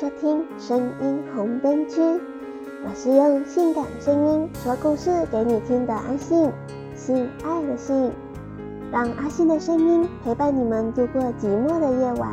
[0.00, 6.52] 收听声音红灯区，我是用性感声音说故事给你听的阿信，
[6.94, 8.12] 性爱的性，
[8.92, 12.30] 让阿信的声音陪伴你们度过寂寞的夜晚，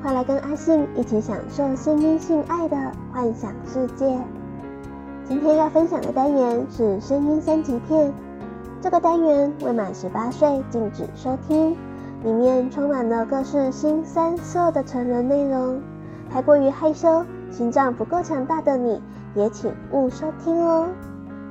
[0.00, 2.76] 快来跟阿信一起享受声音性爱的
[3.12, 4.16] 幻想世界。
[5.24, 8.14] 今天要分享的单元是声音三级片，
[8.80, 11.76] 这个单元未满十八岁禁止收听。
[12.22, 15.82] 里面充满了各式新三色的成人内容，
[16.30, 19.00] 太过于害羞、心脏不够强大的你
[19.34, 20.88] 也请勿收听哦。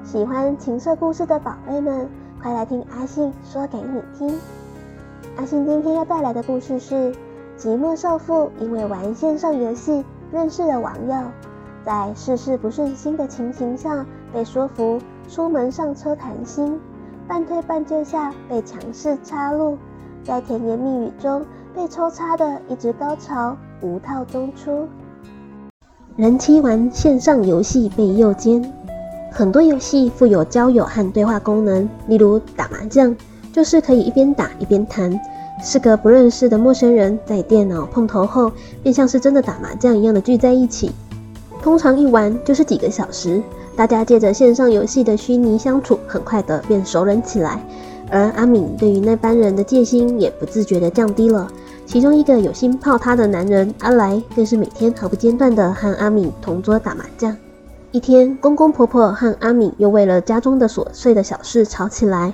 [0.04, 2.10] 喜欢情色故事的宝贝们，
[2.42, 4.38] 快来听阿信说给你听。
[5.38, 7.14] 阿信今天要带来的故事是：
[7.58, 11.16] 寂寞少妇因为玩线上游戏认识了网友，
[11.86, 16.80] 在事事不顺心的情形下被说服出门上车谈心，
[17.28, 19.78] 半推半就下被强势插入。
[20.24, 24.88] 在甜言蜜语中被抽插的一直高潮，无套中出。
[26.16, 28.64] 人妻玩线上游戏被诱奸，
[29.32, 33.16] 很多游戏富有交友和对话功能，例如打麻将，
[33.52, 35.20] 就是可以一边打一边谈。
[35.62, 40.92] 四个不认识的陌生人在电脑碰头后，便像是真的打麻将一样的聚在一起。
[41.62, 43.42] 通常一玩就是几个小时，
[43.76, 47.60] 大家借着线上游戏的虚拟相处，很快的便熟人起来。
[48.10, 51.48] 而阿敏对于那班人的戒心也不自觉地降低了。
[51.86, 57.36] 其中一个有心泡她的男人阿来，更是每天毫不间断地和阿敏同桌打麻将。
[57.92, 62.34] 一天，公公婆婆和阿敏又为了家中的琐碎的小事吵起来，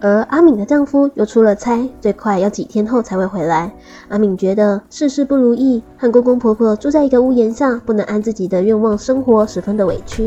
[0.00, 3.72] 而阿敏的丈夫又出了差，最快要几天后才会回来。
[4.08, 10.24] 阿敏觉得事事不如意，和公公婆婆住在一个屋檐下，不能按自己的愿望生活，十分的委屈。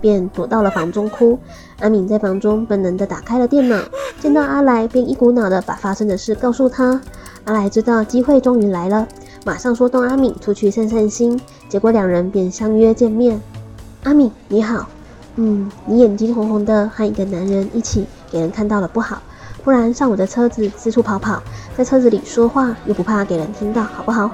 [0.00, 1.36] 便躲到了房中哭。
[1.80, 3.76] 阿敏在房中本能地打开了电脑，
[4.20, 7.00] 见到阿来，便一股脑的把发生的事告诉他。
[7.44, 9.06] 阿来知道机会终于来了，
[9.44, 11.40] 马上说动阿敏出去散散心。
[11.68, 13.40] 结果两人便相约见面。
[14.04, 14.86] 阿敏你好，
[15.36, 19.20] 嗯，你眼睛红红的，和一个男人一起，给人看到了不好。
[19.64, 21.42] 不然上我的车子四处跑跑，
[21.76, 24.30] 在车子里说话又不怕给人听到，好不好？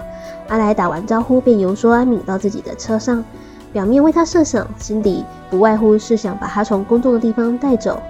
[0.49, 3.25] 阿来打完招呼，便游说阿敏到自己的车上。
[3.73, 8.01] 表面为他设想，心底不外乎是想把他从公众的地方带走。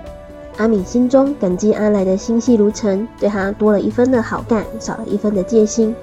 [0.57, 5.95] 阿敏心中感激阿来的心细如尘，对他多了一分的好感，少了一分的戒心。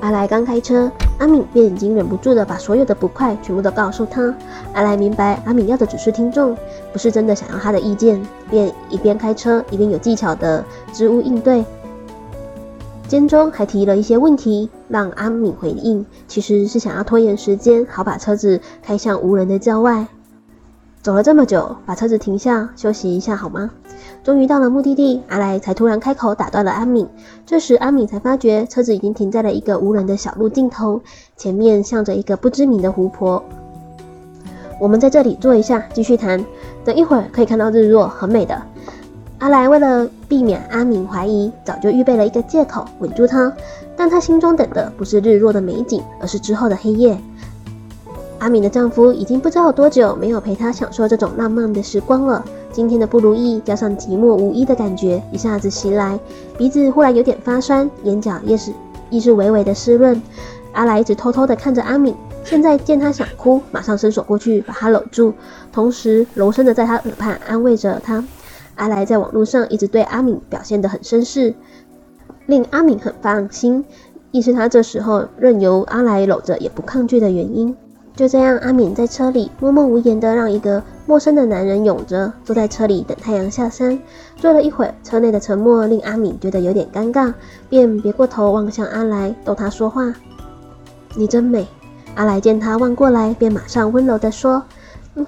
[0.00, 4.34] 阿来刚开车，阿敏便已经忍不住的把所有的不快全部都告诉他。
[4.72, 6.56] 阿来明白阿敏要的只是听众，
[6.92, 11.64] 不是真的想要他的意见，便一边开车一边有技巧的支吾应对。
[13.08, 20.06] 间中还提了一些问题，让阿敏回应，其实是想要拖延时间，好把车子开向无人的郊外。
[21.02, 23.70] 走了这么久，把车子停下休息一下好吗？
[24.28, 27.08] 终于到了目的地，阿来才突然开口打断了阿敏。
[27.46, 31.00] 这时阿敏才发觉车子已经停在了一个无人的小路尽头，
[31.34, 33.42] 前面向着一个不知名的湖泊。
[34.78, 36.44] 我们在这里坐一下，继续谈。
[36.84, 38.60] 等一会儿可以看到日落，很美的。
[39.38, 43.50] 阿来为了避免阿敏怀疑，早就预备了一个借口稳住她。
[43.96, 47.18] 但她心中等的不是日落的美景，而是之后的黑夜。
[48.40, 52.44] 阿敏的丈夫已经不知道多久没有陪她享受这种浪漫的时光了。
[52.72, 56.18] 今天的不如意加上寂寞无依的感觉一下子袭来，
[56.56, 58.72] 鼻子忽然有点发酸，眼角也是
[59.10, 60.20] 亦是微微的湿润。
[60.72, 62.14] 阿来一直偷偷的看着阿敏，
[62.44, 65.32] 现在见她想哭，马上伸手过去把她搂住，
[65.72, 68.22] 同时柔声的在她耳畔安慰着她。
[68.76, 71.54] 阿来在网络上一直对阿敏表现得很绅士，
[72.46, 73.84] 令阿敏很放心，
[74.30, 77.74] 亦是他这时候任由阿来搂着也不抗拒的原因。
[78.18, 83.96] 就这样，阿敏在车里默默无言地让一个陌生的男人拥着，坐在车里等太阳下山。
[84.34, 87.32] 坐了一会儿，车内的沉默令阿敏觉得有点尴尬，
[87.68, 90.12] 便别过头望向阿来，逗他说话
[91.14, 91.64] ：“你真美。”
[92.16, 94.64] 阿来见他望过来，便马上温柔的说
[95.14, 95.24] ：“嗯，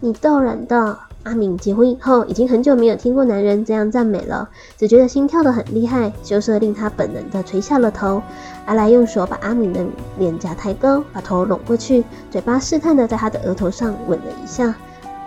[0.00, 8.20] 你逗人的。”阿敏结婚以后，已经很久没有听过男人这样赞美了，只觉得心跳得很厉害，羞涩令她本能的垂下了头。
[8.66, 9.84] 阿来用手把阿敏的
[10.18, 14.74] 脸颊抬高，把头拢过去，嘴巴试探地在她的额头上吻了一下。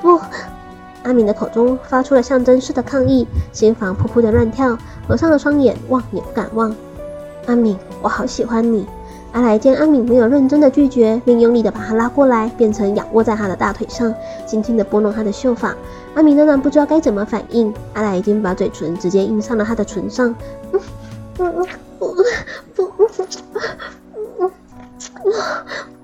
[0.01, 0.19] 不，
[1.03, 4.77] 阿敏的口中发出了象征式的抗议，心房扑扑地乱跳，
[5.07, 6.75] 合上了双眼，望也不敢望。
[7.45, 8.85] 阿敏，我好喜欢你。
[9.35, 14.15] 阿来见阿敏没有认真的拒绝，便用力的把她拉过来，变成仰卧在她的大腿上，
[14.47, 15.75] 轻轻的拨弄她的秀发。
[16.13, 20.33] 阿敏仍然不知道该怎么反应，阿来已经把嘴唇直接印上了她的唇上。
[20.71, 20.79] 嗯
[21.39, 21.67] 嗯嗯
[21.99, 23.27] 不不不嗯
[24.15, 24.51] 嗯嗯
[25.25, 25.33] 嗯
[25.89, 25.94] 嗯。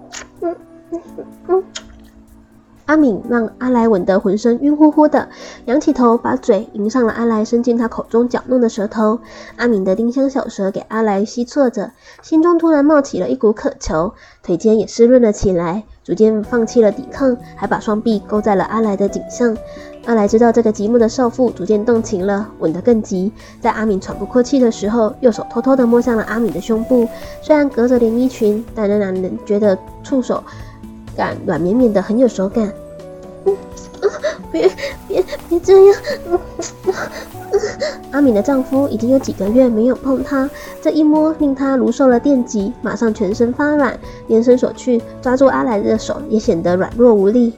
[2.92, 5.30] 阿敏让阿来吻得浑身晕乎乎的，
[5.64, 9.18] 仰起头，把嘴迎上了阿来伸进他口中搅弄的舌头。
[9.56, 11.92] 阿敏的丁香小舌给阿来吸啜着，
[12.22, 14.12] 心中突然冒起了一股渴求，
[14.44, 19.56] 腿间也湿润了起来，逐渐放弃了抵抗，还把双臂勾在了阿来的颈项。
[20.04, 23.32] 阿来知道这个寂寞的少妇逐渐动情了，吻得更急。
[23.62, 27.08] 在阿敏喘不过气的时候，右手偷偷地摸向了阿敏的胸部，
[27.42, 30.44] 虽然隔着连衣裙，但仍然能觉得触手
[31.16, 32.72] 感软绵绵的，很有手感。
[33.46, 33.56] 嗯
[34.02, 34.10] 啊，
[34.52, 34.70] 别
[35.08, 35.96] 别别这样！
[36.28, 36.64] 嗯嗯、
[38.12, 40.50] 阿敏的丈夫已经有几个月没有碰她，
[40.82, 47.54] 这一摸令她如受了电击，马上全身发软，连伸手去抓住阿来的手也显得软弱无力。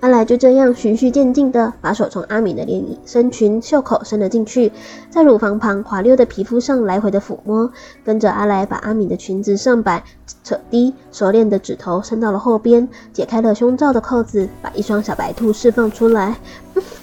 [0.00, 4.72] 阿来就这样循序渐进地把手从阿敏的连衣身裙袖口伸了进去，
[5.10, 7.70] 在乳房旁滑溜的皮肤上来回的抚摸，
[8.02, 10.02] 跟着阿来把阿敏的裙子上摆
[10.42, 16.38] 扯低，熟练的指头伸到了后边，解开了胸罩的扣子，把一双小白兔释放出来。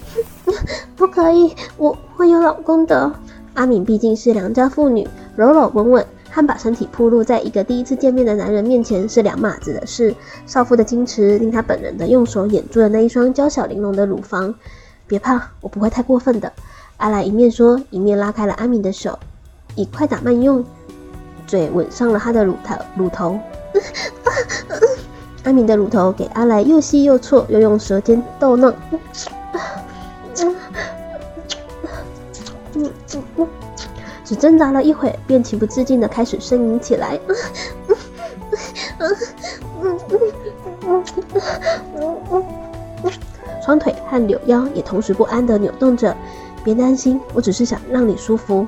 [0.96, 3.14] 不可以，我会有老公的。
[3.54, 6.06] 阿敏毕竟是良家妇女，柔柔稳稳。
[6.38, 10.14] 和把身体暴露在一个第一次见面的男人面前是两码子的事。
[10.46, 14.54] 少妇的矜持令她本人的用手掩住了那一双娇小玲珑的乳房。
[15.08, 16.54] 别怕，我不会太过分的。
[16.98, 19.18] 阿来一面说，一面拉开了阿敏的手，
[19.74, 20.64] 以快打慢用，
[21.48, 22.76] 嘴吻上了她的乳头。
[22.96, 23.40] 乳头。
[25.44, 28.72] 阿敏的乳头给阿来又吸又啜，又用舌尖逗弄。
[34.28, 37.18] 只挣扎了一会，便情不自禁地开始呻吟起来。
[43.66, 46.14] 双腿和柳腰也同时不安地扭动着。
[46.62, 48.68] 别担心，我只是想让你舒服。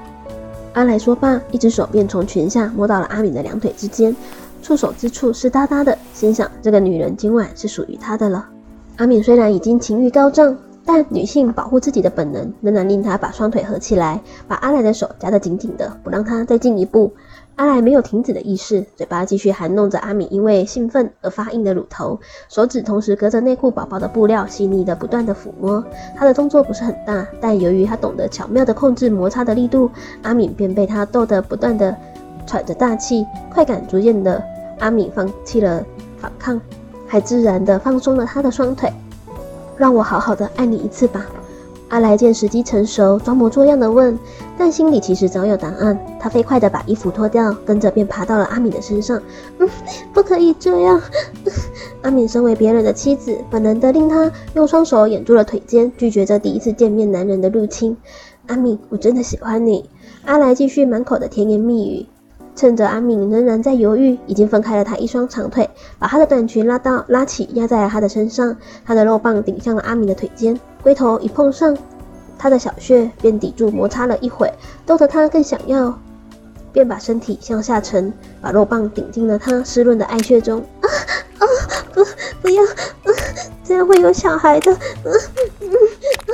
[0.72, 4.16] 阿来说罢，一只手便从裙下摸到了阿敏的两腿之间，
[4.62, 8.48] 触手之处湿哒哒的，心想这个女人今晚是属于他的了。
[8.96, 10.58] 阿敏虽然已经情欲高涨。
[10.92, 17.14] 但女性保护自己的本能仍然令她把双腿合起来，把阿来的手夹得紧紧的，不让他再进一步。
[17.58, 22.20] 阿来没有停止的意识，嘴巴继续含弄着阿敏因为兴奋而发硬的乳头，
[22.50, 25.84] 手指同时隔着内裤薄薄的布料，细腻的不断的抚摸。
[26.18, 29.92] 他的动作不是很大，但由于他懂得巧妙的控制摩擦的力度，
[30.24, 31.96] 阿敏便被他逗得不断的
[32.48, 34.44] 喘着大气，快感逐渐的，
[34.80, 35.86] 阿敏放弃了
[36.18, 36.60] 反抗，
[37.06, 38.92] 还自然的放松了他的双腿。
[39.80, 41.26] 让我好好的爱你一次吧。
[41.88, 44.16] 阿来见时机成熟，装模作样的问，
[44.56, 46.00] 但心里其实早有答案。
[46.20, 49.20] 他飞快的把衣服脱掉，跟着便爬到了阿敏的身上。
[49.58, 49.68] 嗯，
[50.14, 51.02] 不可以这样。
[52.04, 57.98] 阿敏身为别人的妻子，本能的令他用双手掩住了腿间，拒绝这第一次见面男人的入侵。
[58.46, 59.90] 阿敏，我真的喜欢你。
[60.26, 62.06] 阿来继续满口的甜言蜜语。
[62.56, 68.56] 趁着阿敏仍然在犹豫，已经分开了她一双长腿，把她的短裙拉到拉起，压在了她的身上。
[68.86, 71.78] 她的肉棒顶向了阿敏的腿间，龟头一碰上，
[72.38, 74.52] 她的小穴便抵住摩擦了一会，
[74.86, 75.98] 逗得她更想要，
[76.74, 78.12] 便把身体向下沉，
[78.42, 80.60] 把肉棒顶进了她湿润的爱穴中。
[80.84, 80.86] 啊
[81.40, 81.46] 啊！
[81.94, 82.04] 不
[82.42, 82.62] 不要，
[83.08, 83.10] 啊，
[83.64, 84.74] 这样会有小孩的。
[84.74, 86.32] 啊啊啊，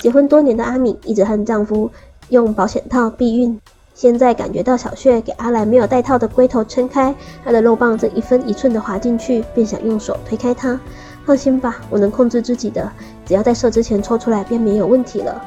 [0.00, 1.88] 结婚多年的阿敏一直和丈夫
[2.30, 3.60] 用保险套避孕。
[3.98, 7.12] 现在感觉到小穴给阿莱没有带套的龟头撑开，
[7.44, 10.78] 他的肉棒正一分一寸的滑进去，便想用手推开它。
[11.26, 12.88] 放心吧，我能控制自己的，
[13.26, 15.42] 只要在射之前抽出来便没有问题了。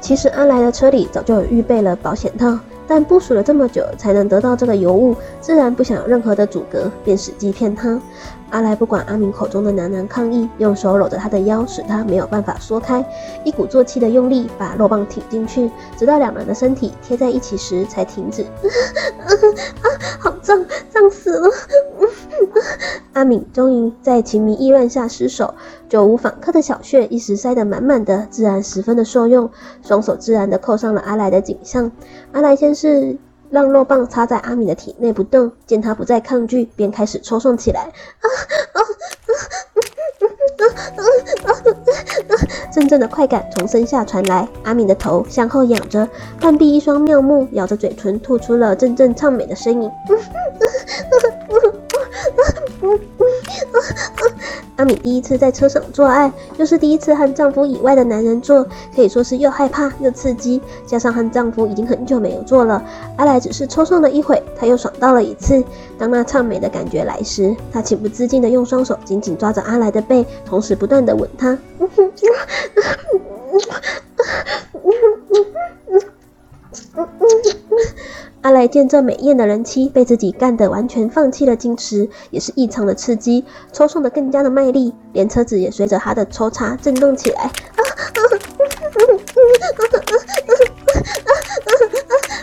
[0.00, 2.58] 其实阿来的车里早就有预备了保险套。
[2.86, 8.00] 但部署了这么久才能得到这个尤物，自然不想有任何的阻隔，便使计骗他。
[8.50, 13.04] 阿来不管阿明口中的喃喃抗议，用手搂着他的腰，使他没有办法缩开，
[13.42, 18.42] 一鼓作气的用力把肉棒挺进去，直到两人的身体贴在一起时才停止。
[18.42, 19.26] 啊，
[19.82, 19.86] 啊，
[20.20, 21.50] 好脏，脏死了！
[23.12, 25.54] 阿敏终于在情迷意乱下失手，
[25.88, 29.50] 久无访客的小穴一时塞得满满的，自然十分的受用，
[29.82, 31.90] 双手自然的扣上了阿来的颈项。
[32.32, 33.16] 阿来先是
[33.50, 37.82] 让肉棒插在阿敏的体内不动，见他不再抗拒，便开始抽送起来。
[37.82, 38.26] 啊
[38.72, 38.80] 啊
[42.72, 46.08] 阵阵的快感从身下传来，阿敏的头向后仰着，
[46.40, 49.88] 半闭一双妙目，咬着嘴唇，吐出了阵阵畅美的声音。
[54.84, 58.62] 阿敏第一次在车上做爱，又是第一次和丈夫以外的男人做，
[58.94, 60.60] 可以说是又害怕又刺激。
[60.84, 62.84] 加上和丈夫已经很久没有做了，
[63.16, 65.64] 阿来只是抽送了一会，他又爽到了一次。
[65.98, 71.58] 当那畅美的感觉来时，她情不自禁地用双手紧紧抓着阿来的背，同时不断地吻他。
[78.44, 87.50] 阿来见这美艳的人妻被自己干得完全放弃了矜持，也是异常的刺激，抽送得更加的卖力，连车子也随着他的抽插震动起来。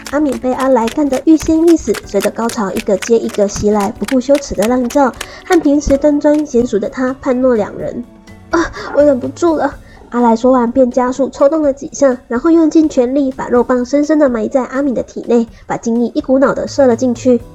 [0.10, 5.14] 阿敏被阿来干得欲仙欲死，随着高潮一个接一个袭来，不顾羞耻的浪叫，
[5.46, 8.04] 和平时端庄娴熟的他判若两人。
[8.50, 9.72] 啊，我忍不住了。
[10.12, 17.42] 阿来说完，便加速抽动了几下，然后用尽全力把肉棒深深的埋在阿敏的体内，把精液一股脑的射了进去。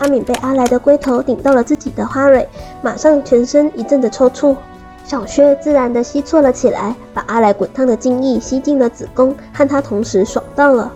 [0.00, 2.48] 阿敏被阿来的龟头顶到了自己的花蕊，
[2.82, 4.56] 马上全身一阵的抽搐，
[5.04, 10.92] 小穴自然的吸啜了起来，把阿来滚烫的精液吸进了子宫，和他同时爽到了。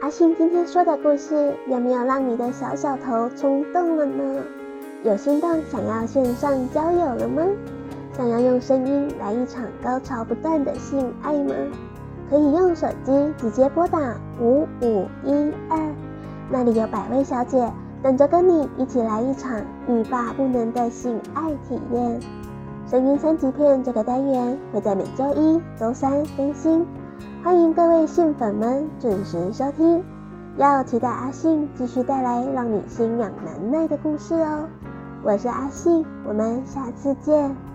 [0.00, 4.42] 阿信今天说的故事，有没有让你的小小头冲动了呢？
[5.04, 7.42] 有心动想要线上交友了吗？
[8.16, 11.54] 想要用声音来一场高潮不断的性爱吗？
[12.30, 13.98] 可以用手机直接拨打
[14.40, 15.78] 五五一二，
[16.50, 17.70] 那里有百位小姐
[18.02, 22.18] 等着跟你一起来一场欲罢不能的性爱体验。
[22.88, 26.86] 声音三级片这个单元会在每周一、周三更新，
[27.42, 30.02] 欢迎各位性粉们准时收听。
[30.56, 34.66] 要期待阿信继续带来让你心痒难耐的故事哦。
[35.26, 37.73] 我是阿信，我们下次见。